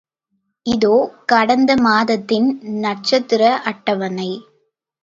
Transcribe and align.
இதோ 0.65 0.93
கடந்தமாதத்தின் 1.31 2.49
நட்சத்திர 2.79 3.41
அட்டவணை. 3.63 4.31